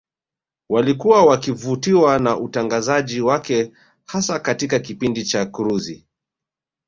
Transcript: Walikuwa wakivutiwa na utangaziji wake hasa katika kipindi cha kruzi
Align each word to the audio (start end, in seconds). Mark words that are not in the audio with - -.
Walikuwa 0.69 1.25
wakivutiwa 1.25 2.19
na 2.19 2.37
utangaziji 2.39 3.21
wake 3.21 3.71
hasa 4.05 4.39
katika 4.39 4.79
kipindi 4.79 5.23
cha 5.25 5.45
kruzi 5.45 6.05